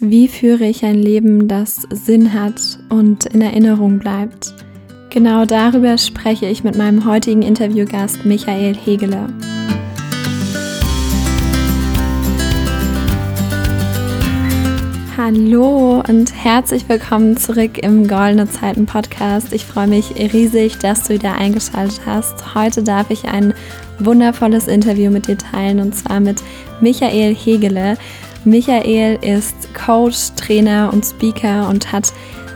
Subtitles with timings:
[0.00, 4.54] Wie führe ich ein Leben, das Sinn hat und in Erinnerung bleibt?
[5.10, 9.26] Genau darüber spreche ich mit meinem heutigen Interviewgast Michael Hegele.
[15.16, 19.52] Hallo und herzlich willkommen zurück im Goldene Zeiten Podcast.
[19.52, 22.54] Ich freue mich riesig, dass du wieder eingeschaltet hast.
[22.54, 23.52] Heute darf ich ein
[23.98, 26.40] wundervolles Interview mit dir teilen und zwar mit
[26.80, 27.98] Michael Hegele.
[28.44, 32.12] Michael ist Coach, Trainer und Speaker und hat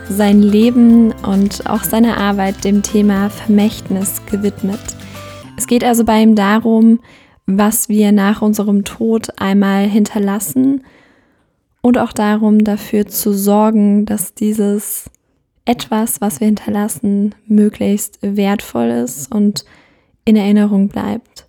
[0.08, 4.80] sein Leben und auch seine Arbeit dem Thema Vermächtnis gewidmet.
[5.56, 7.00] Es geht also bei ihm darum,
[7.46, 10.84] was wir nach unserem Tod einmal hinterlassen
[11.82, 15.10] und auch darum, dafür zu sorgen, dass dieses
[15.64, 19.64] etwas, was wir hinterlassen, möglichst wertvoll ist und
[20.24, 21.41] in Erinnerung bleibt.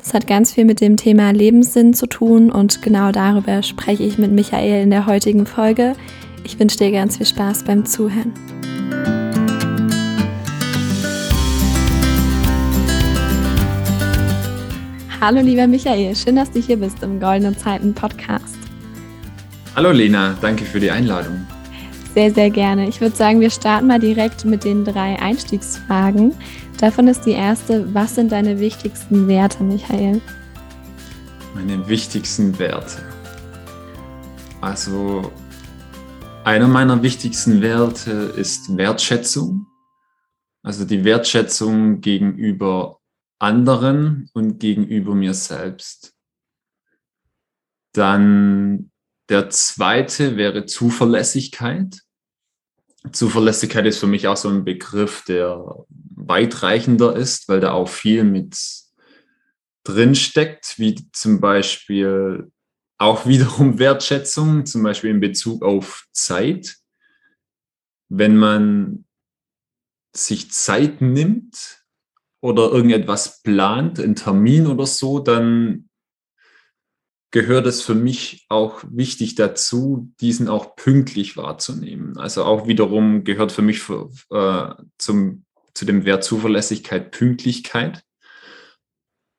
[0.00, 4.16] Das hat ganz viel mit dem Thema Lebenssinn zu tun und genau darüber spreche ich
[4.16, 5.94] mit Michael in der heutigen Folge.
[6.42, 8.32] Ich wünsche dir ganz viel Spaß beim Zuhören.
[15.20, 18.56] Hallo lieber Michael, schön, dass du hier bist im Goldenen Zeiten Podcast.
[19.76, 21.46] Hallo Lena, danke für die Einladung.
[22.14, 22.88] Sehr, sehr gerne.
[22.88, 26.34] Ich würde sagen, wir starten mal direkt mit den drei Einstiegsfragen.
[26.80, 30.22] Davon ist die erste, was sind deine wichtigsten Werte, Michael?
[31.54, 33.02] Meine wichtigsten Werte.
[34.62, 35.30] Also
[36.42, 39.66] einer meiner wichtigsten Werte ist Wertschätzung.
[40.62, 42.98] Also die Wertschätzung gegenüber
[43.38, 46.14] anderen und gegenüber mir selbst.
[47.92, 48.90] Dann
[49.28, 52.00] der zweite wäre Zuverlässigkeit.
[53.12, 55.84] Zuverlässigkeit ist für mich auch so ein Begriff, der
[56.28, 58.56] weitreichender ist, weil da auch viel mit
[59.84, 62.50] drin steckt, wie zum Beispiel
[62.98, 66.76] auch wiederum Wertschätzung, zum Beispiel in Bezug auf Zeit.
[68.08, 69.04] Wenn man
[70.14, 71.84] sich Zeit nimmt
[72.40, 75.88] oder irgendetwas plant, einen Termin oder so, dann
[77.30, 82.18] gehört es für mich auch wichtig dazu, diesen auch pünktlich wahrzunehmen.
[82.18, 85.44] Also auch wiederum gehört für mich für, äh, zum,
[85.74, 88.02] zu dem Wert Zuverlässigkeit Pünktlichkeit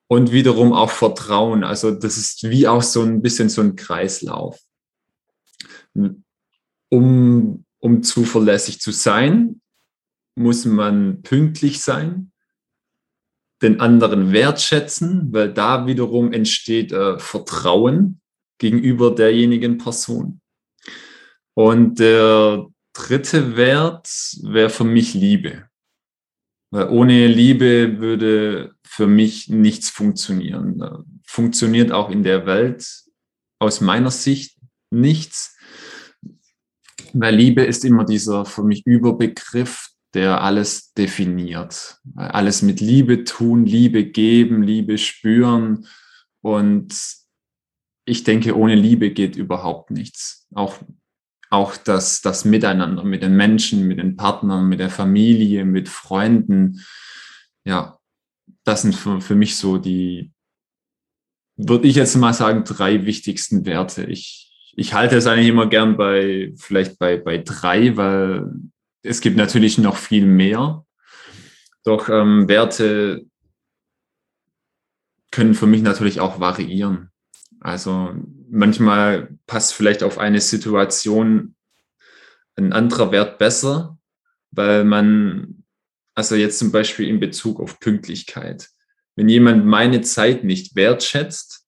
[0.08, 1.64] und wiederum auch Vertrauen.
[1.64, 4.60] Also das ist wie auch so ein bisschen so ein Kreislauf.
[6.88, 9.60] Um, um zuverlässig zu sein,
[10.34, 12.32] muss man pünktlich sein
[13.62, 18.20] den anderen wertschätzen, weil da wiederum entsteht äh, Vertrauen
[18.58, 20.40] gegenüber derjenigen Person.
[21.54, 24.08] Und der dritte Wert
[24.42, 25.68] wäre für mich Liebe.
[26.72, 30.82] Weil ohne Liebe würde für mich nichts funktionieren.
[31.26, 32.86] Funktioniert auch in der Welt
[33.58, 34.58] aus meiner Sicht
[34.90, 35.54] nichts.
[37.12, 41.98] Weil Liebe ist immer dieser für mich Überbegriff, der alles definiert.
[42.16, 45.86] Alles mit Liebe tun, Liebe geben, Liebe spüren.
[46.40, 46.94] Und
[48.06, 50.46] ich denke, ohne Liebe geht überhaupt nichts.
[50.54, 50.76] Auch,
[51.52, 56.80] auch das, das Miteinander mit den Menschen, mit den Partnern, mit der Familie, mit Freunden.
[57.64, 57.98] Ja,
[58.64, 60.32] das sind für, für mich so die,
[61.56, 64.04] würde ich jetzt mal sagen, drei wichtigsten Werte.
[64.04, 68.50] Ich, ich halte es eigentlich immer gern bei, vielleicht bei, bei drei, weil
[69.02, 70.86] es gibt natürlich noch viel mehr.
[71.84, 73.26] Doch ähm, Werte
[75.30, 77.10] können für mich natürlich auch variieren.
[77.60, 78.14] Also
[78.52, 81.54] manchmal passt vielleicht auf eine Situation
[82.54, 83.98] ein anderer Wert besser,
[84.50, 85.64] weil man,
[86.14, 88.68] also jetzt zum Beispiel in Bezug auf Pünktlichkeit,
[89.16, 91.66] wenn jemand meine Zeit nicht wertschätzt,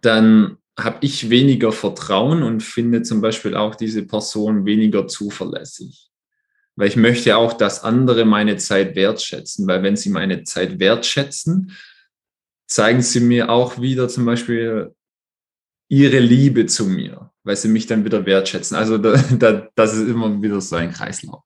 [0.00, 6.10] dann habe ich weniger Vertrauen und finde zum Beispiel auch diese Person weniger zuverlässig.
[6.76, 11.76] Weil ich möchte auch, dass andere meine Zeit wertschätzen, weil wenn sie meine Zeit wertschätzen,
[12.66, 14.95] zeigen sie mir auch wieder zum Beispiel
[15.88, 18.76] ihre Liebe zu mir, weil sie mich dann wieder wertschätzen.
[18.76, 21.42] Also da, da, das ist immer wieder so ein Kreislauf.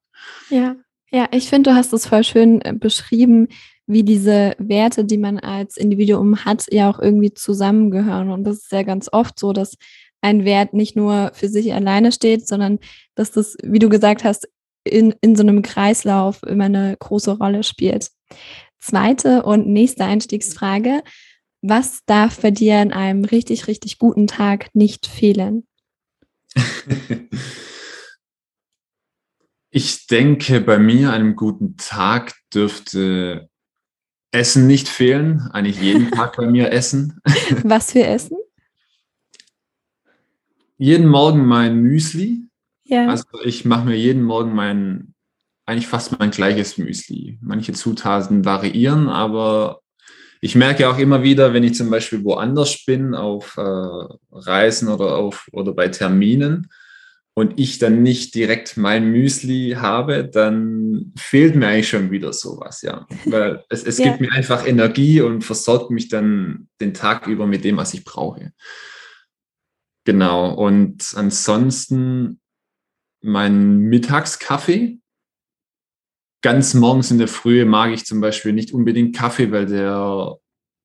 [0.49, 0.75] Ja,
[1.11, 3.49] ja, ich finde, du hast es voll schön äh, beschrieben,
[3.85, 8.31] wie diese Werte, die man als Individuum hat, ja auch irgendwie zusammengehören.
[8.31, 9.75] Und das ist ja ganz oft so, dass
[10.21, 12.79] ein Wert nicht nur für sich alleine steht, sondern
[13.15, 14.47] dass das, wie du gesagt hast,
[14.83, 18.09] in, in so einem Kreislauf immer eine große Rolle spielt.
[18.79, 21.01] Zweite und nächste Einstiegsfrage.
[21.61, 25.67] Was darf bei dir in einem richtig, richtig guten Tag nicht fehlen?
[29.69, 33.49] ich denke, bei mir einem guten Tag dürfte
[34.31, 35.49] Essen nicht fehlen.
[35.51, 37.19] Eigentlich jeden Tag bei mir Essen.
[37.63, 38.37] Was für Essen?
[40.81, 42.47] jeden Morgen mein Müsli.
[42.85, 43.07] Ja.
[43.07, 45.13] Also ich mache mir jeden Morgen mein,
[45.67, 47.37] eigentlich fast mein gleiches Müsli.
[47.39, 49.80] Manche Zutaten variieren, aber
[50.41, 53.61] ich merke auch immer wieder, wenn ich zum Beispiel woanders bin, auf äh,
[54.31, 56.67] Reisen oder, auf, oder bei Terminen,
[57.33, 62.81] und ich dann nicht direkt mein Müsli habe, dann fehlt mir eigentlich schon wieder sowas,
[62.81, 63.07] ja.
[63.25, 64.09] Weil es, es ja.
[64.09, 68.03] gibt mir einfach Energie und versorgt mich dann den Tag über mit dem, was ich
[68.03, 68.51] brauche.
[70.03, 70.53] Genau.
[70.53, 72.41] Und ansonsten
[73.21, 74.99] mein Mittagskaffee.
[76.41, 80.37] Ganz morgens in der Frühe mag ich zum Beispiel nicht unbedingt Kaffee, weil der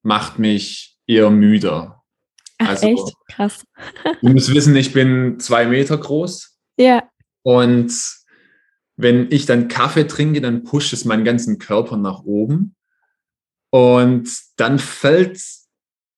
[0.03, 2.03] macht mich eher müder.
[2.59, 3.15] Ach, also, echt?
[3.29, 3.65] Krass.
[4.23, 6.59] du musst wissen, ich bin zwei Meter groß.
[6.79, 7.09] Ja.
[7.43, 7.93] Und
[8.97, 12.75] wenn ich dann Kaffee trinke, dann pusht es meinen ganzen Körper nach oben.
[13.71, 15.41] Und dann fällt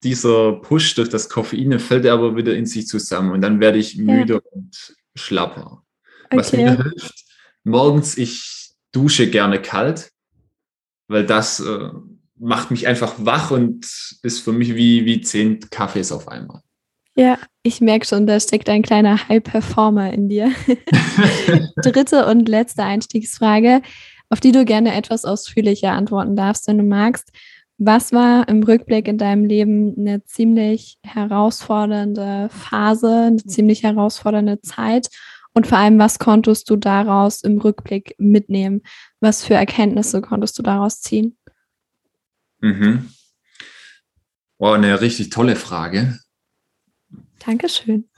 [0.05, 3.32] dieser Push durch das Koffein, fällt er aber wieder in sich zusammen.
[3.32, 4.41] Und dann werde ich müde ja.
[4.52, 5.82] und schlapper.
[6.26, 6.37] Okay.
[6.37, 7.25] Was mir hilft,
[7.64, 8.57] morgens, ich
[8.93, 10.11] dusche gerne kalt,
[11.08, 11.90] weil das äh,
[12.37, 13.85] macht mich einfach wach und
[14.23, 16.62] ist für mich wie, wie zehn Kaffees auf einmal.
[17.17, 20.52] Ja, ich merke schon, da steckt ein kleiner High-Performer in dir.
[21.82, 23.82] Dritte und letzte Einstiegsfrage,
[24.31, 27.32] auf die du gerne etwas ausführlicher antworten darfst, wenn du magst.
[27.76, 35.08] Was war im Rückblick in deinem Leben eine ziemlich herausfordernde Phase, eine ziemlich herausfordernde Zeit?
[35.58, 38.81] Und vor allem, was konntest du daraus im Rückblick mitnehmen?
[39.19, 41.37] Was für Erkenntnisse konntest du daraus ziehen?
[42.60, 43.12] Mhm.
[44.58, 46.20] Wow, eine richtig tolle Frage.
[47.44, 48.08] Dankeschön.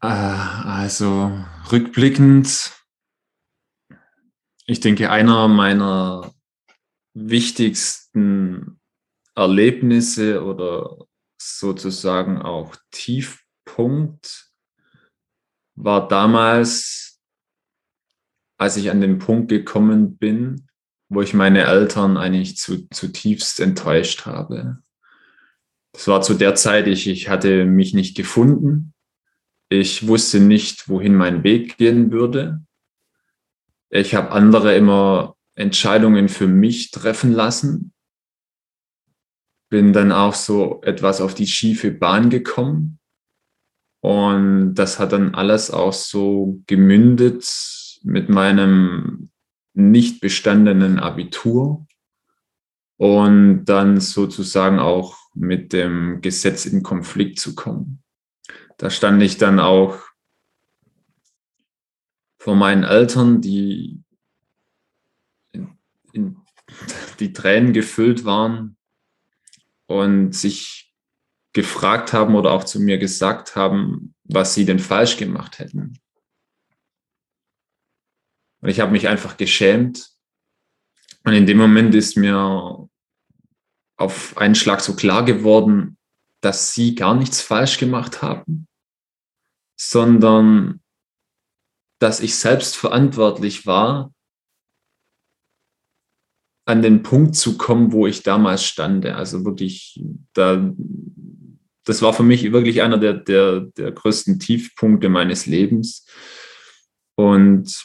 [0.00, 2.72] Äh, also rückblickend,
[4.64, 6.32] ich denke, einer meiner
[7.14, 8.80] wichtigsten
[9.34, 11.06] Erlebnisse oder
[11.38, 14.43] sozusagen auch Tiefpunkt
[15.74, 17.20] war damals,
[18.58, 20.68] als ich an den Punkt gekommen bin,
[21.08, 24.78] wo ich meine Eltern eigentlich zu, zutiefst enttäuscht habe.
[25.92, 28.94] Das war zu der Zeit, ich, ich hatte mich nicht gefunden.
[29.68, 32.64] Ich wusste nicht, wohin mein Weg gehen würde.
[33.90, 37.92] Ich habe andere immer Entscheidungen für mich treffen lassen.
[39.70, 42.98] Bin dann auch so etwas auf die schiefe Bahn gekommen.
[44.04, 47.48] Und das hat dann alles auch so gemündet
[48.02, 49.30] mit meinem
[49.72, 51.86] nicht bestandenen Abitur
[52.98, 58.02] und dann sozusagen auch mit dem Gesetz in Konflikt zu kommen.
[58.76, 59.98] Da stand ich dann auch
[62.36, 64.02] vor meinen Eltern, die
[65.52, 65.78] in,
[66.12, 66.36] in
[67.20, 68.76] die Tränen gefüllt waren
[69.86, 70.93] und sich
[71.54, 75.98] gefragt haben oder auch zu mir gesagt haben, was sie denn falsch gemacht hätten.
[78.60, 80.10] Und ich habe mich einfach geschämt.
[81.24, 82.86] Und in dem Moment ist mir
[83.96, 85.96] auf einen Schlag so klar geworden,
[86.42, 88.66] dass sie gar nichts falsch gemacht haben,
[89.78, 90.82] sondern
[92.00, 94.12] dass ich selbst verantwortlich war,
[96.66, 99.16] an den Punkt zu kommen, wo ich damals stande.
[99.16, 100.02] Also wirklich,
[100.32, 100.72] da,
[101.84, 106.06] das war für mich wirklich einer der, der, der größten Tiefpunkte meines Lebens.
[107.14, 107.84] Und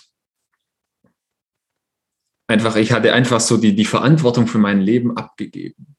[2.47, 5.95] einfach, ich hatte einfach so die, die Verantwortung für mein Leben abgegeben.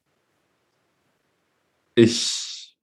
[1.94, 2.74] Ich,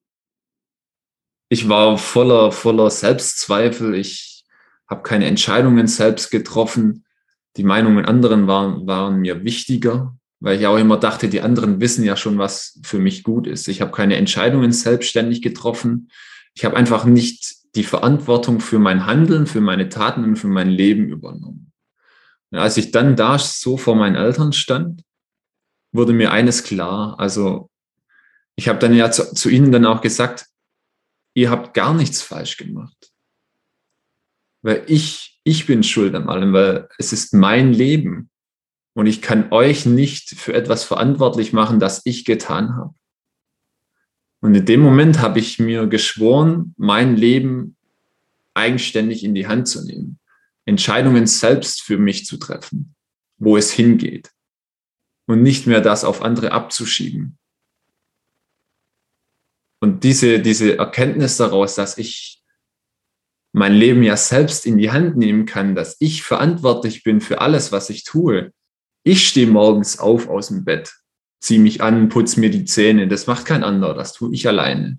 [1.50, 3.96] ich war voller, voller Selbstzweifel.
[3.96, 4.46] Ich
[4.88, 7.06] habe keine Entscheidungen selbst getroffen.
[7.58, 12.04] Die Meinungen anderen waren, waren mir wichtiger, weil ich auch immer dachte, die anderen wissen
[12.04, 13.68] ja schon, was für mich gut ist.
[13.68, 16.10] Ich habe keine Entscheidungen selbstständig getroffen.
[16.54, 20.70] Ich habe einfach nicht die Verantwortung für mein Handeln, für meine Taten und für mein
[20.70, 21.72] Leben übernommen.
[22.52, 25.04] Als ich dann da so vor meinen Eltern stand,
[25.92, 27.20] wurde mir eines klar.
[27.20, 27.70] Also
[28.56, 30.48] ich habe dann ja zu, zu ihnen dann auch gesagt,
[31.34, 33.12] ihr habt gar nichts falsch gemacht.
[34.62, 38.30] Weil ich, ich bin schuld an allem, weil es ist mein Leben.
[38.98, 42.96] Und ich kann euch nicht für etwas verantwortlich machen, das ich getan habe.
[44.40, 47.78] Und in dem Moment habe ich mir geschworen, mein Leben
[48.56, 50.18] eigenständig in die Hand zu nehmen.
[50.66, 52.96] Entscheidungen selbst für mich zu treffen,
[53.38, 54.32] wo es hingeht
[55.28, 57.38] und nicht mehr das auf andere abzuschieben.
[59.80, 62.42] Und diese, diese Erkenntnis daraus, dass ich
[63.52, 67.72] mein Leben ja selbst in die Hand nehmen kann, dass ich verantwortlich bin für alles,
[67.72, 68.54] was ich tue.
[69.08, 70.94] Ich stehe morgens auf aus dem Bett,
[71.40, 73.08] ziehe mich an, putze mir die Zähne.
[73.08, 74.98] Das macht kein anderer, das tue ich alleine.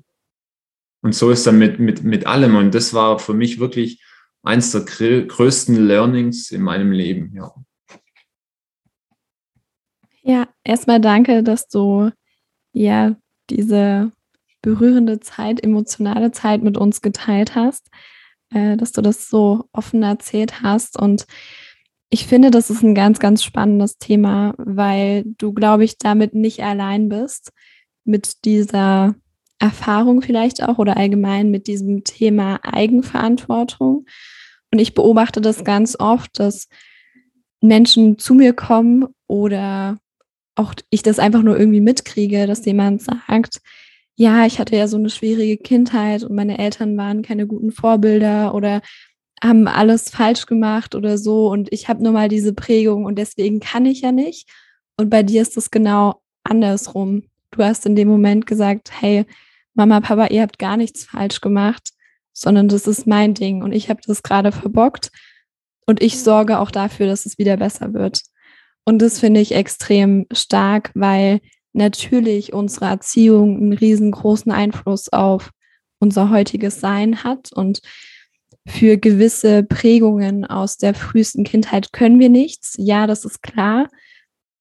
[1.02, 2.56] Und so ist dann mit, mit, mit allem.
[2.56, 4.02] Und das war für mich wirklich
[4.42, 7.34] eins der größten Learnings in meinem Leben.
[7.34, 7.54] Ja,
[10.22, 12.10] ja erstmal danke, dass du
[12.72, 13.14] ja
[13.50, 14.10] diese
[14.62, 17.90] berührende Zeit, emotionale Zeit mit uns geteilt hast,
[18.54, 20.98] äh, dass du das so offen erzählt hast.
[20.98, 21.26] Und
[22.10, 26.62] ich finde, das ist ein ganz, ganz spannendes Thema, weil du, glaube ich, damit nicht
[26.62, 27.52] allein bist
[28.04, 29.14] mit dieser
[29.58, 34.06] Erfahrung vielleicht auch oder allgemein mit diesem Thema Eigenverantwortung.
[34.72, 36.68] Und ich beobachte das ganz oft, dass
[37.60, 39.98] Menschen zu mir kommen oder
[40.54, 43.60] auch ich das einfach nur irgendwie mitkriege, dass jemand sagt,
[44.16, 48.54] ja, ich hatte ja so eine schwierige Kindheit und meine Eltern waren keine guten Vorbilder
[48.54, 48.80] oder
[49.42, 53.60] haben alles falsch gemacht oder so und ich habe nur mal diese Prägung und deswegen
[53.60, 54.48] kann ich ja nicht.
[54.96, 57.24] Und bei dir ist es genau andersrum.
[57.50, 59.24] Du hast in dem Moment gesagt, hey,
[59.74, 61.90] Mama, Papa, ihr habt gar nichts falsch gemacht,
[62.32, 65.10] sondern das ist mein Ding und ich habe das gerade verbockt
[65.86, 68.22] und ich sorge auch dafür, dass es wieder besser wird.
[68.84, 71.40] Und das finde ich extrem stark, weil
[71.72, 75.50] natürlich unsere Erziehung einen riesengroßen Einfluss auf
[76.00, 77.80] unser heutiges Sein hat und
[78.68, 82.74] für gewisse Prägungen aus der frühesten Kindheit können wir nichts.
[82.78, 83.88] Ja, das ist klar.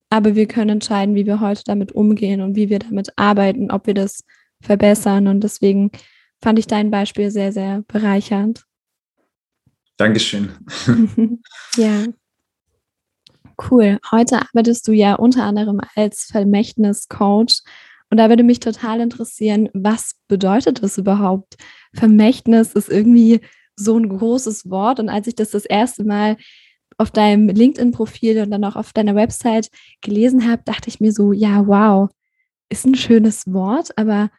[0.09, 3.85] Aber wir können entscheiden, wie wir heute damit umgehen und wie wir damit arbeiten, ob
[3.85, 4.23] wir das
[4.61, 5.27] verbessern.
[5.27, 5.91] Und deswegen
[6.41, 8.63] fand ich dein Beispiel sehr, sehr bereichernd.
[9.97, 10.51] Dankeschön.
[11.75, 12.05] ja.
[13.69, 13.99] Cool.
[14.11, 17.63] Heute arbeitest du ja unter anderem als Vermächtniscoach.
[18.09, 21.57] Und da würde mich total interessieren, was bedeutet das überhaupt?
[21.93, 23.41] Vermächtnis ist irgendwie
[23.77, 24.99] so ein großes Wort.
[24.99, 26.37] Und als ich das das erste Mal
[26.97, 29.69] auf deinem LinkedIn-Profil und dann auch auf deiner Website
[30.01, 32.09] gelesen habe, dachte ich mir so, ja, wow,
[32.69, 34.29] ist ein schönes Wort, aber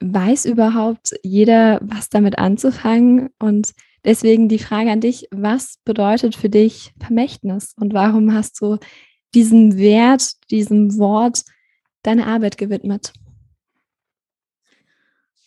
[0.00, 3.30] weiß überhaupt jeder, was damit anzufangen?
[3.38, 3.72] Und
[4.04, 8.78] deswegen die Frage an dich, was bedeutet für dich Vermächtnis und warum hast du
[9.34, 11.44] diesem Wert, diesem Wort
[12.02, 13.12] deine Arbeit gewidmet?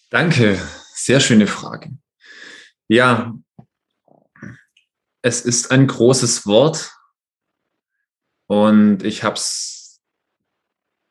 [0.10, 0.58] Danke,
[0.94, 1.92] sehr schöne Frage.
[2.88, 3.38] Ja,
[5.22, 6.92] es ist ein großes Wort
[8.48, 10.02] und ich habe es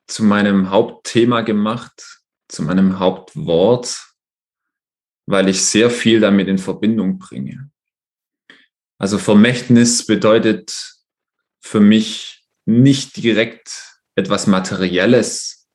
[0.06, 2.16] zu meinem Hauptthema gemacht
[2.48, 4.14] zu meinem Hauptwort,
[5.26, 7.70] weil ich sehr viel damit in Verbindung bringe.
[8.98, 10.96] Also Vermächtnis bedeutet
[11.60, 15.68] für mich nicht direkt etwas Materielles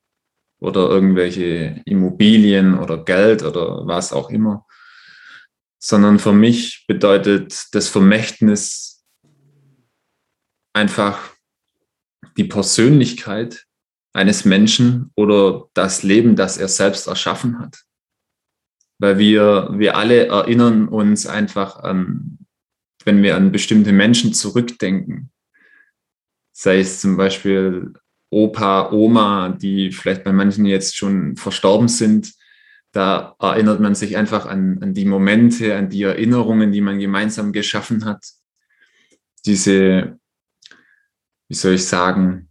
[0.58, 4.66] oder irgendwelche Immobilien oder Geld oder was auch immer,
[5.84, 9.04] sondern für mich bedeutet das Vermächtnis
[10.72, 11.34] einfach
[12.36, 13.66] die Persönlichkeit,
[14.14, 17.82] eines Menschen oder das Leben, das er selbst erschaffen hat.
[18.98, 22.38] Weil wir, wir alle erinnern uns einfach an,
[23.04, 25.32] wenn wir an bestimmte Menschen zurückdenken,
[26.52, 27.94] sei es zum Beispiel
[28.30, 32.34] Opa, Oma, die vielleicht bei manchen jetzt schon verstorben sind,
[32.92, 37.52] da erinnert man sich einfach an, an die Momente, an die Erinnerungen, die man gemeinsam
[37.52, 38.24] geschaffen hat.
[39.46, 40.18] Diese,
[41.48, 42.50] wie soll ich sagen,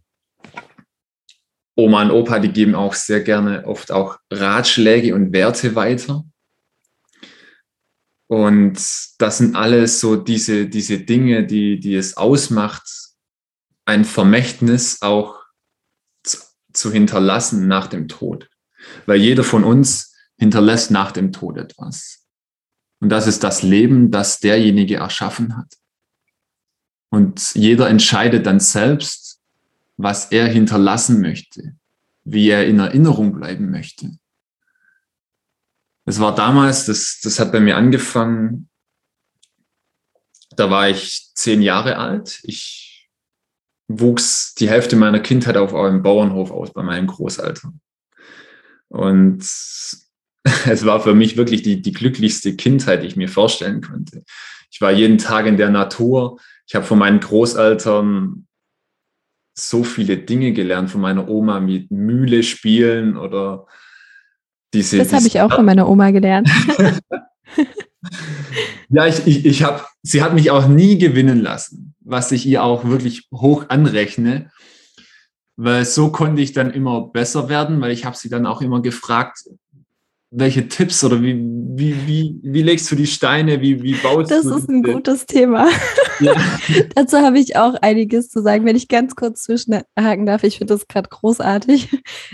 [1.76, 6.24] Oma und Opa, die geben auch sehr gerne oft auch Ratschläge und Werte weiter.
[8.26, 8.78] Und
[9.18, 12.82] das sind alles so diese, diese Dinge, die, die es ausmacht,
[13.84, 15.40] ein Vermächtnis auch
[16.24, 16.38] zu,
[16.72, 18.48] zu hinterlassen nach dem Tod.
[19.06, 20.11] Weil jeder von uns
[20.42, 22.26] hinterlässt nach dem Tod etwas.
[22.98, 25.72] Und das ist das Leben, das derjenige erschaffen hat.
[27.10, 29.40] Und jeder entscheidet dann selbst,
[29.96, 31.76] was er hinterlassen möchte,
[32.24, 34.18] wie er in Erinnerung bleiben möchte.
[36.06, 38.68] Es war damals, das, das hat bei mir angefangen,
[40.56, 42.40] da war ich zehn Jahre alt.
[42.42, 43.08] Ich
[43.86, 47.80] wuchs die Hälfte meiner Kindheit auf einem Bauernhof aus bei meinen Großeltern.
[48.88, 49.44] Und
[50.66, 54.24] es war für mich wirklich die, die glücklichste Kindheit, die ich mir vorstellen konnte.
[54.70, 56.38] Ich war jeden Tag in der Natur.
[56.66, 58.46] Ich habe von meinen Großeltern
[59.54, 63.66] so viele Dinge gelernt von meiner Oma mit Mühle spielen oder
[64.72, 64.98] diese.
[64.98, 66.48] Das habe ich auch von meiner Oma gelernt.
[68.88, 72.62] ja, ich, ich, ich habe, sie hat mich auch nie gewinnen lassen, was ich ihr
[72.62, 74.50] auch wirklich hoch anrechne,
[75.56, 78.80] weil so konnte ich dann immer besser werden, weil ich habe sie dann auch immer
[78.80, 79.44] gefragt,
[80.34, 84.42] welche Tipps oder wie, wie, wie, wie legst du die Steine, wie, wie baust das
[84.42, 85.68] du Das ist ein gutes Thema.
[86.20, 86.34] Ja.
[86.94, 90.42] Dazu habe ich auch einiges zu sagen, wenn ich ganz kurz zwischenhaken darf.
[90.42, 91.88] Ich finde das gerade großartig.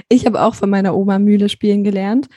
[0.09, 2.29] Ich habe auch von meiner Oma Mühle spielen gelernt.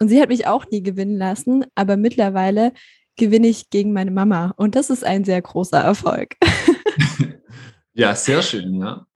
[0.00, 2.72] Und sie hat mich auch nie gewinnen lassen, aber mittlerweile
[3.16, 4.54] gewinne ich gegen meine Mama.
[4.56, 6.36] Und das ist ein sehr großer Erfolg.
[7.92, 9.06] ja, sehr schön, ja.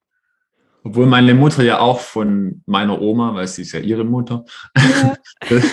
[0.85, 4.45] Obwohl meine Mutter ja auch von meiner Oma, weil sie ist ja ihre Mutter,
[4.77, 5.17] ja.
[5.49, 5.65] das,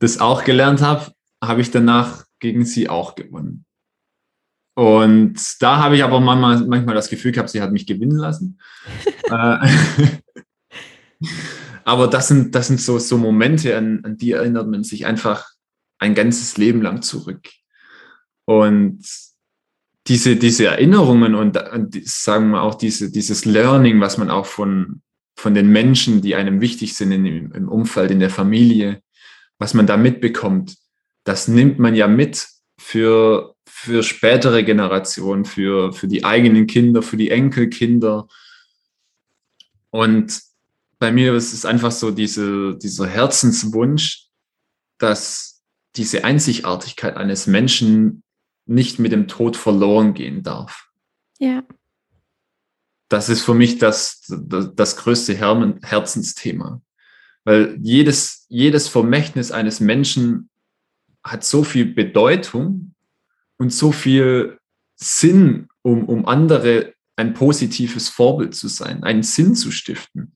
[0.00, 3.64] das auch gelernt habe, habe ich danach gegen sie auch gewonnen.
[4.74, 8.58] Und da habe ich aber manchmal, manchmal das Gefühl gehabt, sie hat mich gewinnen lassen.
[9.28, 9.58] Äh,
[11.84, 15.48] aber das sind, das sind so, so Momente, an, an die erinnert man sich einfach
[15.98, 17.48] ein ganzes Leben lang zurück.
[18.44, 19.00] Und
[20.08, 25.02] diese, diese Erinnerungen und, und sagen wir auch diese, dieses Learning, was man auch von,
[25.36, 29.02] von den Menschen, die einem wichtig sind in, im Umfeld, in der Familie,
[29.58, 30.76] was man da mitbekommt,
[31.24, 32.48] das nimmt man ja mit
[32.78, 38.28] für, für spätere Generationen, für, für die eigenen Kinder, für die Enkelkinder.
[39.90, 40.40] Und
[40.98, 44.28] bei mir ist es einfach so diese, dieser Herzenswunsch,
[44.98, 45.62] dass
[45.96, 48.22] diese Einzigartigkeit eines Menschen
[48.66, 50.88] nicht mit dem Tod verloren gehen darf.
[51.38, 51.64] Ja.
[53.08, 56.82] Das ist für mich das, das, das größte Herzensthema.
[57.44, 60.50] Weil jedes, jedes Vermächtnis eines Menschen
[61.22, 62.94] hat so viel Bedeutung
[63.56, 64.58] und so viel
[64.96, 70.32] Sinn, um, um andere ein positives Vorbild zu sein, einen Sinn zu stiften.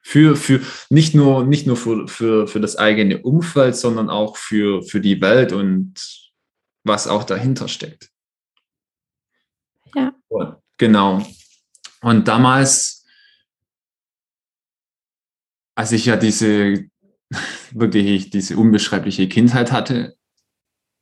[0.00, 4.82] Für, für nicht nur, nicht nur für, für, für das eigene Umfeld, sondern auch für,
[4.82, 6.27] für die Welt und
[6.84, 8.10] was auch dahinter steckt.
[9.94, 10.12] Ja.
[10.78, 11.26] Genau.
[12.00, 13.04] Und damals,
[15.74, 16.88] als ich ja diese
[17.72, 20.16] wirklich diese unbeschreibliche Kindheit hatte,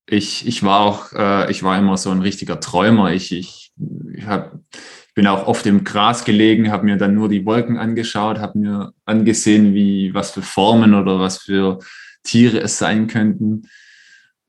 [0.08, 3.12] ich, ich war auch, äh, ich war immer so ein richtiger Träumer.
[3.12, 3.72] Ich, ich,
[4.14, 7.76] ich, hab, ich bin auch oft im Gras gelegen, habe mir dann nur die Wolken
[7.76, 11.80] angeschaut, habe mir angesehen, wie was für Formen oder was für
[12.22, 13.68] Tiere es sein könnten.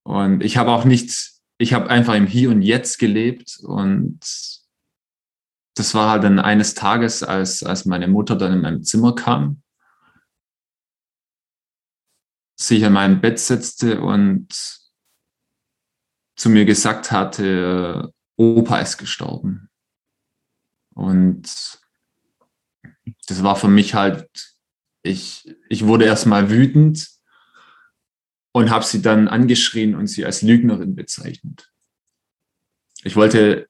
[0.08, 4.22] Und ich habe auch nicht, ich habe einfach im Hier und Jetzt gelebt und
[5.76, 9.62] das war halt dann eines Tages, als, als meine Mutter dann in meinem Zimmer kam,
[12.58, 14.48] sich an meinem Bett setzte und
[16.38, 19.70] zu mir gesagt hatte, Opa ist gestorben.
[20.96, 21.82] Und
[23.28, 24.56] das war für mich halt,
[25.04, 27.17] ich, ich wurde erstmal wütend
[28.58, 31.72] und habe sie dann angeschrien und sie als Lügnerin bezeichnet.
[33.04, 33.70] Ich wollte,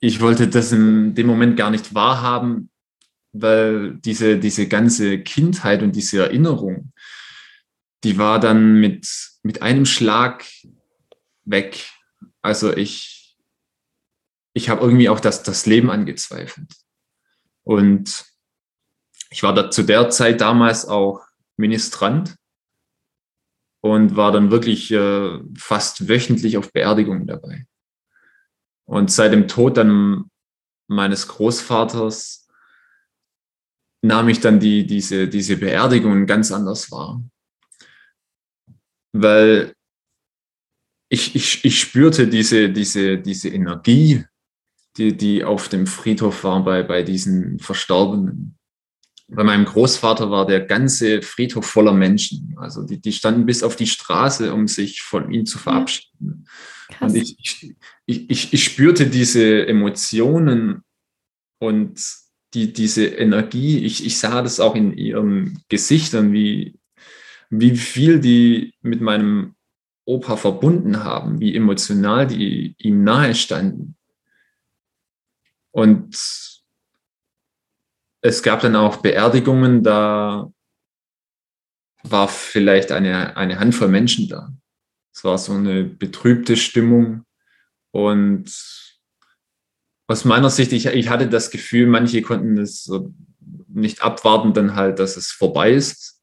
[0.00, 2.68] ich wollte das in dem Moment gar nicht wahrhaben,
[3.30, 6.92] weil diese, diese ganze Kindheit und diese Erinnerung,
[8.02, 9.06] die war dann mit,
[9.44, 10.44] mit einem Schlag
[11.44, 11.88] weg.
[12.42, 13.36] Also ich,
[14.52, 16.72] ich habe irgendwie auch das, das Leben angezweifelt.
[17.62, 18.24] Und
[19.30, 21.20] ich war da zu der Zeit damals auch
[21.56, 22.34] Ministrant
[23.84, 27.66] und war dann wirklich äh, fast wöchentlich auf Beerdigungen dabei.
[28.86, 30.30] Und seit dem Tod dann
[30.88, 32.48] meines Großvaters
[34.02, 37.22] nahm ich dann die, diese, diese Beerdigungen ganz anders wahr.
[39.12, 39.74] Weil
[41.10, 44.24] ich, ich, ich spürte diese, diese, diese Energie,
[44.96, 48.56] die, die auf dem Friedhof war bei, bei diesen Verstorbenen.
[49.28, 52.54] Bei meinem Großvater war der ganze Friedhof voller Menschen.
[52.58, 56.46] Also die, die standen bis auf die Straße, um sich von ihm zu verabschieden.
[56.90, 57.06] Ja.
[57.06, 57.36] Und ich,
[58.06, 60.82] ich, ich, ich spürte diese Emotionen
[61.58, 62.00] und
[62.52, 63.78] die, diese Energie.
[63.78, 66.78] Ich, ich sah das auch in ihren Gesichtern, wie,
[67.50, 69.54] wie viel die mit meinem
[70.04, 73.96] Opa verbunden haben, wie emotional die ihm nahe standen.
[75.70, 76.14] Und
[78.24, 80.50] es gab dann auch Beerdigungen, da
[82.04, 84.50] war vielleicht eine, eine Handvoll Menschen da.
[85.14, 87.26] Es war so eine betrübte Stimmung.
[87.92, 88.50] Und
[90.06, 92.90] aus meiner Sicht, ich, ich hatte das Gefühl, manche konnten es
[93.68, 96.22] nicht abwarten, dann halt, dass es vorbei ist.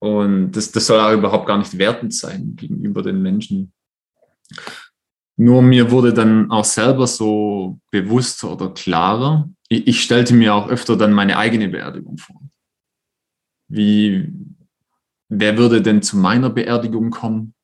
[0.00, 3.74] Und das, das soll auch überhaupt gar nicht wertend sein gegenüber den Menschen.
[5.40, 9.48] Nur mir wurde dann auch selber so bewusster oder klarer.
[9.68, 12.42] Ich, ich stellte mir auch öfter dann meine eigene Beerdigung vor.
[13.68, 14.32] Wie,
[15.28, 17.54] wer würde denn zu meiner Beerdigung kommen?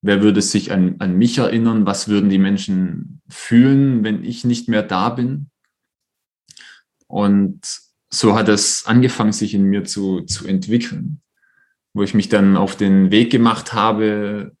[0.00, 1.86] Wer würde sich an, an mich erinnern?
[1.86, 5.50] Was würden die Menschen fühlen, wenn ich nicht mehr da bin?
[7.06, 7.60] Und
[8.10, 11.22] so hat es angefangen, sich in mir zu, zu entwickeln
[11.94, 14.56] wo ich mich dann auf den Weg gemacht habe,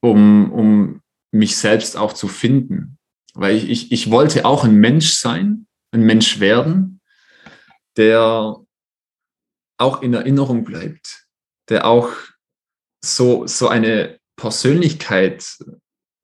[0.00, 1.00] um, um
[1.32, 2.98] mich selbst auch zu finden.
[3.34, 7.00] Weil ich, ich, ich wollte auch ein Mensch sein, ein Mensch werden,
[7.96, 8.56] der
[9.78, 11.26] auch in Erinnerung bleibt,
[11.68, 12.10] der auch
[13.02, 15.44] so, so eine Persönlichkeit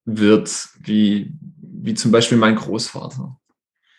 [0.05, 3.39] wird, wie, wie zum Beispiel mein Großvater.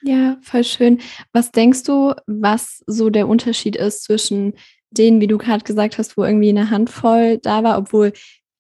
[0.02, 1.02] Ja, voll schön.
[1.34, 4.54] Was denkst du, was so der Unterschied ist zwischen
[4.92, 8.14] denen, wie du gerade gesagt hast, wo irgendwie eine Handvoll da war, obwohl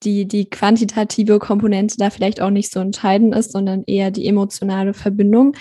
[0.03, 4.93] die, die quantitative Komponente da vielleicht auch nicht so entscheidend ist, sondern eher die emotionale
[4.93, 5.55] Verbindung.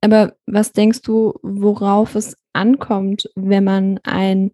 [0.00, 4.52] Aber was denkst du, worauf es ankommt, wenn man ein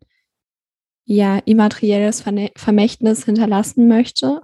[1.05, 2.25] ja, immaterielles
[2.57, 4.43] Vermächtnis hinterlassen möchte?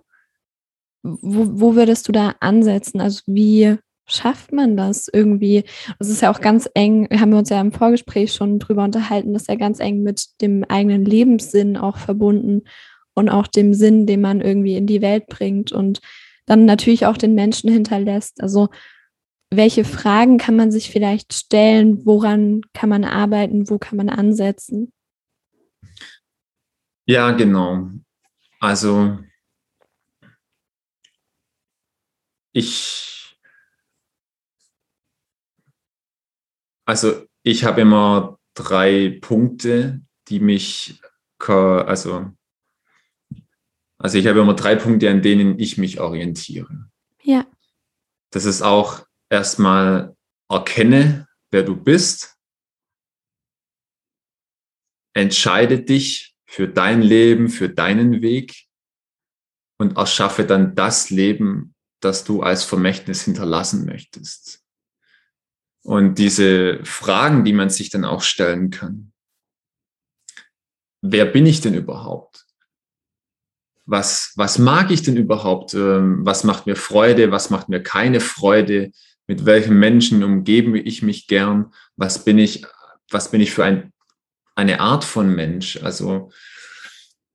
[1.02, 3.00] Wo, wo würdest du da ansetzen?
[3.00, 3.76] Also wie
[4.08, 5.64] schafft man das irgendwie?
[5.98, 9.32] Das ist ja auch ganz eng, haben wir uns ja im Vorgespräch schon drüber unterhalten,
[9.32, 12.62] das ist ja ganz eng mit dem eigenen Lebenssinn auch verbunden
[13.16, 16.00] und auch dem Sinn, den man irgendwie in die Welt bringt und
[16.44, 18.40] dann natürlich auch den Menschen hinterlässt.
[18.42, 18.68] Also
[19.50, 22.04] welche Fragen kann man sich vielleicht stellen?
[22.04, 23.70] Woran kann man arbeiten?
[23.70, 24.92] Wo kann man ansetzen?
[27.06, 27.90] Ja, genau.
[28.60, 29.18] Also
[32.52, 33.38] ich,
[36.84, 41.00] also ich habe immer drei Punkte, die mich,
[41.38, 42.32] also
[43.98, 46.90] also ich habe immer drei Punkte, an denen ich mich orientiere.
[47.22, 47.46] Ja.
[48.30, 50.16] Das ist auch erstmal
[50.48, 52.36] erkenne, wer du bist.
[55.14, 58.66] Entscheide dich für dein Leben, für deinen Weg
[59.78, 64.62] und erschaffe dann das Leben, das du als Vermächtnis hinterlassen möchtest.
[65.82, 69.12] Und diese Fragen, die man sich dann auch stellen kann.
[71.00, 72.45] Wer bin ich denn überhaupt?
[73.86, 75.74] Was, was mag ich denn überhaupt?
[75.74, 77.30] Ähm, was macht mir Freude?
[77.30, 78.90] Was macht mir keine Freude?
[79.28, 81.72] Mit welchen Menschen umgebe ich mich gern?
[81.96, 82.64] Was bin ich,
[83.10, 83.92] was bin ich für ein,
[84.56, 85.78] eine Art von Mensch?
[85.82, 86.30] Also,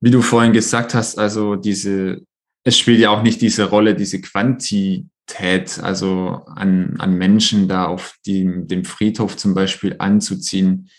[0.00, 2.20] wie du vorhin gesagt hast, also diese,
[2.64, 8.16] es spielt ja auch nicht diese Rolle, diese Quantität, also an, an Menschen da auf
[8.26, 10.90] die, dem Friedhof zum Beispiel anzuziehen,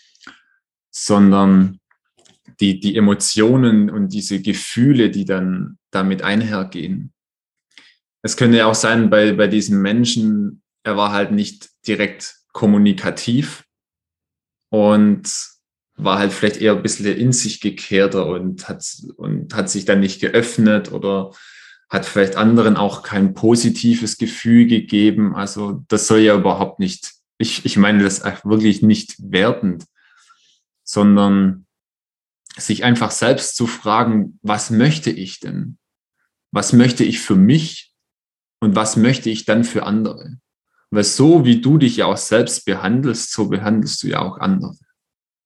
[0.90, 1.78] sondern
[2.60, 7.12] die, die Emotionen und diese Gefühle, die dann damit einhergehen.
[8.22, 13.64] Es könnte ja auch sein, bei, bei diesem Menschen, er war halt nicht direkt kommunikativ
[14.70, 15.30] und
[15.96, 18.84] war halt vielleicht eher ein bisschen in sich gekehrter und hat,
[19.16, 21.32] und hat sich dann nicht geöffnet oder
[21.88, 25.36] hat vielleicht anderen auch kein positives Gefühl gegeben.
[25.36, 29.84] Also das soll ja überhaupt nicht, ich, ich meine das wirklich nicht wertend,
[30.82, 31.63] sondern
[32.56, 35.78] sich einfach selbst zu fragen, was möchte ich denn?
[36.52, 37.92] Was möchte ich für mich
[38.60, 40.38] und was möchte ich dann für andere?
[40.90, 44.76] Weil so wie du dich ja auch selbst behandelst, so behandelst du ja auch andere.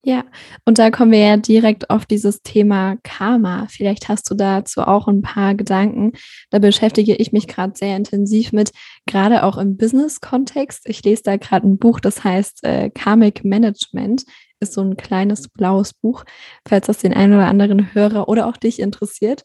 [0.05, 0.23] Ja,
[0.63, 3.67] und da kommen wir ja direkt auf dieses Thema Karma.
[3.69, 6.13] Vielleicht hast du dazu auch ein paar Gedanken.
[6.51, 8.71] Da beschäftige ich mich gerade sehr intensiv mit,
[9.05, 10.87] gerade auch im Business-Kontext.
[10.87, 14.23] Ich lese da gerade ein Buch, das heißt äh, Karmic Management
[14.59, 16.23] ist so ein kleines blaues Buch,
[16.67, 19.43] falls das den einen oder anderen Hörer oder auch dich interessiert.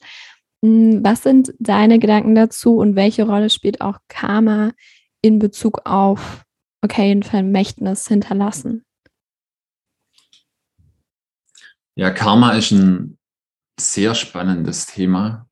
[0.64, 4.72] Hm, was sind deine Gedanken dazu und welche Rolle spielt auch Karma
[5.22, 6.44] in Bezug auf,
[6.82, 8.84] okay, ein Vermächtnis hinterlassen?
[11.96, 13.18] Ja, Karma ist ein
[13.78, 15.48] sehr spannendes Thema.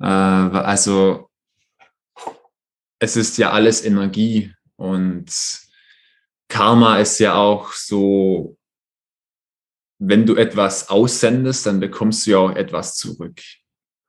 [0.00, 1.30] Äh, also
[2.98, 5.30] es ist ja alles Energie und
[6.48, 8.56] Karma ist ja auch so,
[9.98, 13.40] wenn du etwas aussendest, dann bekommst du ja auch etwas zurück.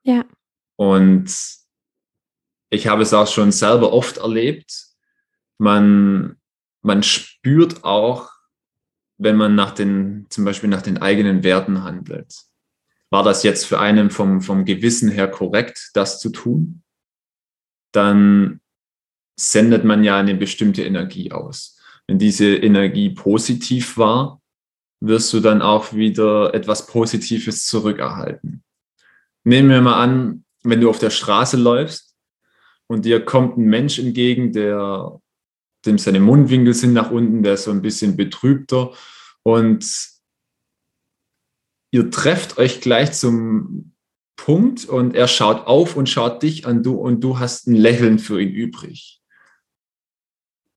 [0.02, 0.24] Ja.
[0.76, 1.34] Und
[2.70, 4.86] ich habe es auch schon selber oft erlebt.
[5.58, 6.36] Man,
[6.82, 8.30] man spürt auch,
[9.18, 12.34] wenn man nach den, zum Beispiel nach den eigenen Werten handelt.
[13.08, 16.82] War das jetzt für einen vom, vom Gewissen her korrekt, das zu tun?
[17.92, 18.60] Dann
[19.36, 21.75] sendet man ja eine bestimmte Energie aus
[22.06, 24.40] wenn diese Energie positiv war,
[25.00, 28.62] wirst du dann auch wieder etwas Positives zurückerhalten.
[29.44, 32.14] Nehmen wir mal an, wenn du auf der Straße läufst
[32.86, 35.20] und dir kommt ein Mensch entgegen, der
[35.84, 38.92] dem seine Mundwinkel sind nach unten, der ist so ein bisschen betrübter
[39.42, 39.86] und
[41.92, 43.92] ihr trefft euch gleich zum
[44.36, 48.18] Punkt und er schaut auf und schaut dich an du und du hast ein Lächeln
[48.18, 49.22] für ihn übrig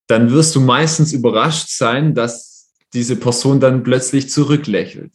[0.09, 5.13] dann wirst du meistens überrascht sein, dass diese Person dann plötzlich zurücklächelt.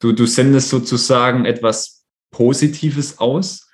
[0.00, 3.70] Du, du sendest sozusagen etwas Positives aus,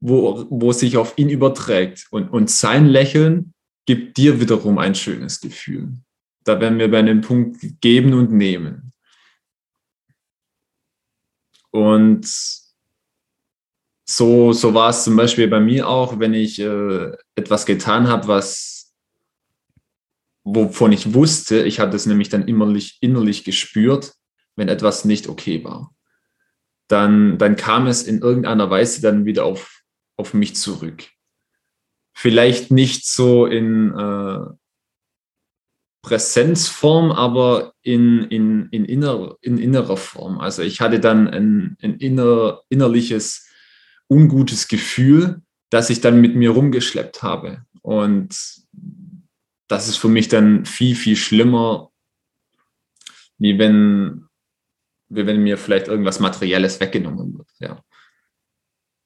[0.00, 2.06] wo, wo sich auf ihn überträgt.
[2.10, 5.92] Und, und sein Lächeln gibt dir wiederum ein schönes Gefühl.
[6.44, 8.92] Da werden wir bei einem Punkt geben und nehmen.
[11.70, 12.24] Und
[14.04, 18.28] so, so war es zum Beispiel bei mir auch, wenn ich äh, etwas getan habe,
[18.28, 18.71] was
[20.44, 24.14] wovon ich wusste, ich hatte es nämlich dann innerlich, innerlich gespürt,
[24.56, 25.94] wenn etwas nicht okay war.
[26.88, 29.82] Dann, dann kam es in irgendeiner Weise dann wieder auf,
[30.16, 31.04] auf mich zurück.
[32.14, 34.40] Vielleicht nicht so in äh,
[36.02, 40.38] Präsenzform, aber in, in, in, inner, in innerer Form.
[40.38, 43.48] Also ich hatte dann ein, ein inner, innerliches,
[44.08, 47.64] ungutes Gefühl, das ich dann mit mir rumgeschleppt habe.
[47.80, 48.36] Und
[49.72, 51.90] das ist für mich dann viel, viel schlimmer,
[53.38, 54.26] wie wenn,
[55.08, 57.48] wie wenn mir vielleicht irgendwas Materielles weggenommen wird.
[57.58, 57.82] Ja.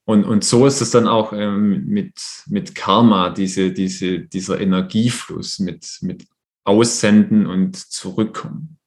[0.04, 5.60] Und, und so ist es dann auch ähm, mit, mit Karma, diese, diese, dieser Energiefluss,
[5.60, 6.26] mit, mit
[6.64, 8.78] Aussenden und Zurückkommen.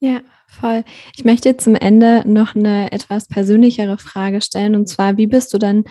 [0.00, 0.82] Ja, voll.
[1.14, 4.76] Ich möchte zum Ende noch eine etwas persönlichere Frage stellen.
[4.76, 5.84] Und zwar, wie bist du dann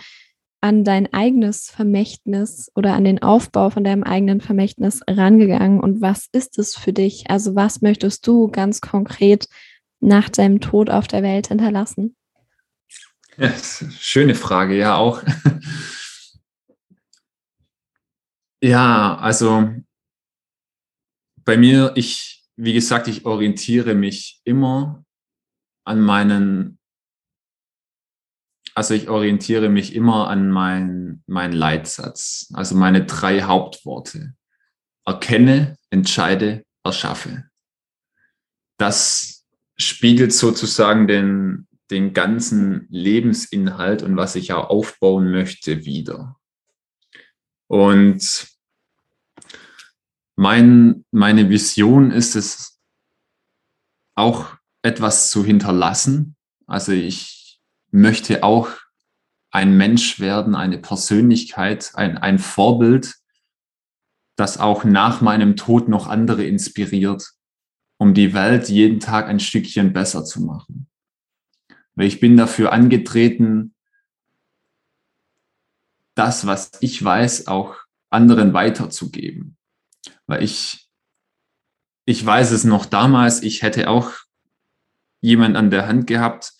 [0.64, 6.30] an dein eigenes Vermächtnis oder an den Aufbau von deinem eigenen Vermächtnis rangegangen und was
[6.32, 7.28] ist es für dich?
[7.28, 9.46] Also was möchtest du ganz konkret
[10.00, 12.16] nach deinem Tod auf der Welt hinterlassen?
[13.36, 13.52] Ja,
[14.00, 15.22] schöne Frage, ja auch.
[18.62, 19.68] Ja, also
[21.44, 25.04] bei mir, ich, wie gesagt, ich orientiere mich immer
[25.84, 26.78] an meinen
[28.74, 34.34] also ich orientiere mich immer an meinen mein Leitsatz, also meine drei Hauptworte.
[35.04, 37.44] Erkenne, entscheide, erschaffe.
[38.78, 39.44] Das
[39.76, 46.36] spiegelt sozusagen den, den ganzen Lebensinhalt und was ich auch aufbauen möchte wieder.
[47.68, 48.48] Und
[50.36, 52.80] mein, meine Vision ist es,
[54.16, 56.36] auch etwas zu hinterlassen.
[56.66, 57.43] Also ich
[57.94, 58.70] möchte auch
[59.52, 63.14] ein Mensch werden, eine Persönlichkeit, ein, ein Vorbild,
[64.34, 67.30] das auch nach meinem Tod noch andere inspiriert,
[67.96, 70.88] um die Welt jeden Tag ein Stückchen besser zu machen.
[71.94, 73.76] Weil ich bin dafür angetreten,
[76.16, 77.76] das, was ich weiß, auch
[78.10, 79.56] anderen weiterzugeben.
[80.26, 80.88] Weil ich,
[82.06, 84.10] ich weiß es noch damals, ich hätte auch
[85.20, 86.54] jemand an der Hand gehabt,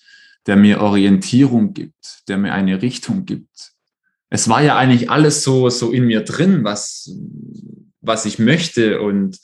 [0.46, 3.72] der mir Orientierung gibt, der mir eine Richtung gibt.
[4.30, 7.10] Es war ja eigentlich alles so, so in mir drin, was,
[8.00, 9.00] was ich möchte.
[9.00, 9.38] Und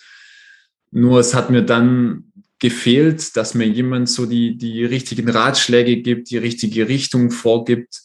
[0.90, 6.30] nur es hat mir dann gefehlt, dass mir jemand so die, die richtigen Ratschläge gibt,
[6.30, 8.02] die richtige Richtung vorgibt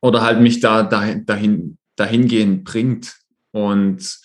[0.00, 3.16] oder halt mich da dahin, dahin, dahingehend bringt.
[3.50, 4.20] Und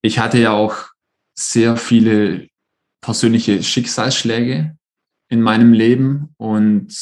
[0.00, 0.76] ich hatte ja auch
[1.34, 2.48] sehr viele
[3.00, 4.76] persönliche Schicksalsschläge
[5.32, 6.94] in meinem Leben und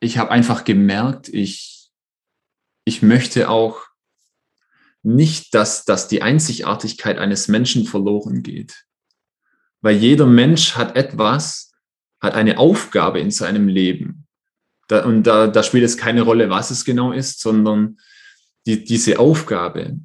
[0.00, 1.90] ich habe einfach gemerkt, ich,
[2.86, 3.82] ich möchte auch
[5.02, 8.86] nicht, dass, dass die Einzigartigkeit eines Menschen verloren geht.
[9.82, 11.70] Weil jeder Mensch hat etwas,
[12.18, 14.26] hat eine Aufgabe in seinem Leben.
[14.88, 17.98] Da, und da, da spielt es keine Rolle, was es genau ist, sondern
[18.64, 19.98] die, diese Aufgabe,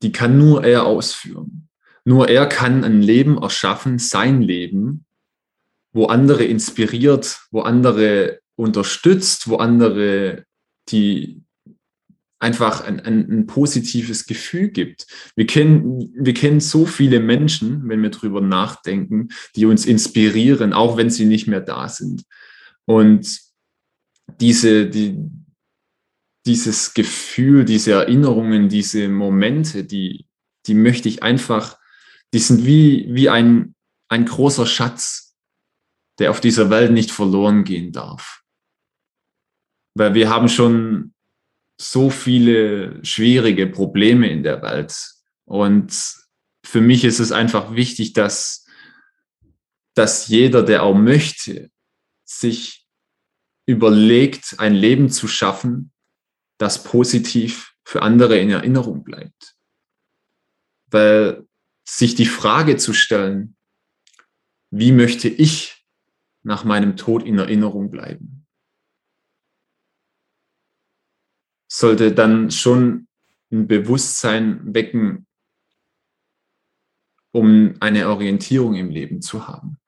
[0.00, 1.68] die kann nur er ausführen.
[2.06, 5.01] Nur er kann ein Leben erschaffen, sein Leben,
[5.92, 10.44] wo andere inspiriert, wo andere unterstützt, wo andere
[10.88, 11.42] die
[12.42, 15.06] einfach ein, ein, ein, positives Gefühl gibt.
[15.36, 20.96] Wir kennen, wir kennen so viele Menschen, wenn wir drüber nachdenken, die uns inspirieren, auch
[20.96, 22.24] wenn sie nicht mehr da sind.
[22.84, 23.38] Und
[24.40, 25.16] diese, die,
[26.44, 30.26] dieses Gefühl, diese Erinnerungen, diese Momente, die,
[30.66, 31.78] die möchte ich einfach,
[32.34, 33.76] die sind wie, wie ein,
[34.08, 35.31] ein großer Schatz,
[36.22, 38.44] der auf dieser Welt nicht verloren gehen darf.
[39.94, 41.14] Weil wir haben schon
[41.80, 44.94] so viele schwierige Probleme in der Welt.
[45.46, 46.14] Und
[46.64, 48.64] für mich ist es einfach wichtig, dass,
[49.94, 51.72] dass jeder, der auch möchte,
[52.24, 52.86] sich
[53.66, 55.90] überlegt, ein Leben zu schaffen,
[56.56, 59.56] das positiv für andere in Erinnerung bleibt.
[60.86, 61.48] Weil
[61.84, 63.56] sich die Frage zu stellen,
[64.70, 65.71] wie möchte ich
[66.42, 68.46] nach meinem Tod in Erinnerung bleiben.
[71.70, 73.08] Sollte dann schon
[73.50, 75.26] ein Bewusstsein wecken,
[77.32, 79.78] um eine Orientierung im Leben zu haben.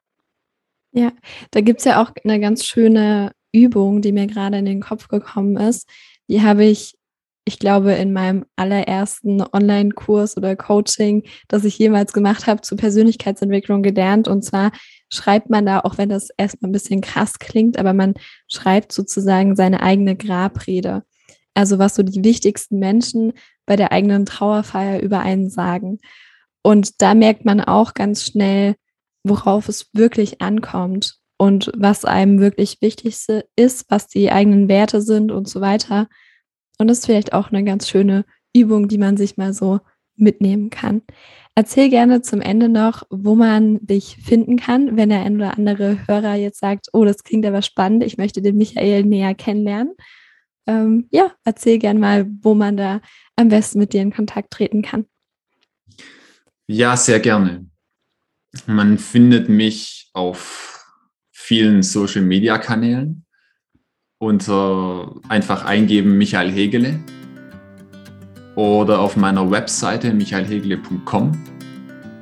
[0.91, 1.11] Ja,
[1.51, 5.07] da gibt es ja auch eine ganz schöne Übung, die mir gerade in den Kopf
[5.07, 5.89] gekommen ist.
[6.29, 6.97] Die habe ich,
[7.45, 13.83] ich glaube, in meinem allerersten Online-Kurs oder Coaching, das ich jemals gemacht habe, zur Persönlichkeitsentwicklung
[13.83, 14.27] gelernt.
[14.27, 14.71] Und zwar
[15.09, 18.15] schreibt man da, auch wenn das erstmal ein bisschen krass klingt, aber man
[18.47, 21.03] schreibt sozusagen seine eigene Grabrede.
[21.53, 23.33] Also was so die wichtigsten Menschen
[23.65, 25.99] bei der eigenen Trauerfeier über einen sagen.
[26.63, 28.75] Und da merkt man auch ganz schnell,
[29.23, 33.17] worauf es wirklich ankommt und was einem wirklich wichtig
[33.55, 36.07] ist, was die eigenen Werte sind und so weiter.
[36.77, 39.79] Und das ist vielleicht auch eine ganz schöne Übung, die man sich mal so
[40.15, 41.01] mitnehmen kann.
[41.55, 46.05] Erzähl gerne zum Ende noch, wo man dich finden kann, wenn der ein oder andere
[46.07, 49.93] Hörer jetzt sagt, oh, das klingt aber spannend, ich möchte den Michael näher kennenlernen.
[50.67, 53.01] Ähm, ja, erzähl gerne mal, wo man da
[53.35, 55.05] am besten mit dir in Kontakt treten kann.
[56.67, 57.67] Ja, sehr gerne.
[58.65, 60.83] Man findet mich auf
[61.31, 63.25] vielen Social-Media-Kanälen
[64.17, 66.99] unter einfach eingeben Michael Hegele
[68.55, 71.31] oder auf meiner Webseite michaelhegele.com.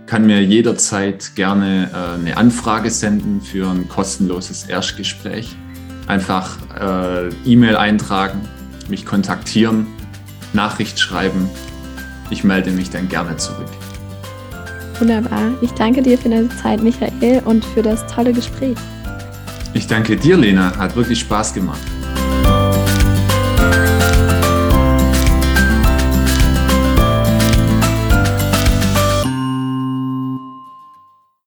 [0.05, 5.55] Kann mir jederzeit gerne äh, eine Anfrage senden für ein kostenloses Erstgespräch.
[6.07, 8.41] Einfach äh, E-Mail eintragen,
[8.89, 9.87] mich kontaktieren,
[10.51, 11.49] Nachricht schreiben.
[12.29, 13.69] Ich melde mich dann gerne zurück.
[14.99, 15.51] Wunderbar.
[15.61, 18.77] Ich danke dir für deine Zeit, Michael, und für das tolle Gespräch.
[19.73, 20.77] Ich danke dir, Lena.
[20.77, 21.81] Hat wirklich Spaß gemacht.